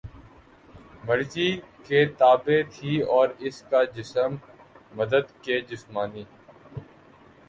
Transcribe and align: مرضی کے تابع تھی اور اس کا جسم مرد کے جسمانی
مرضی 1.05 1.49
کے 1.87 1.99
تابع 2.17 2.59
تھی 2.71 3.01
اور 3.09 3.27
اس 3.39 3.61
کا 3.61 3.83
جسم 3.95 4.35
مرد 4.95 5.29
کے 5.41 5.59
جسمانی 5.69 6.23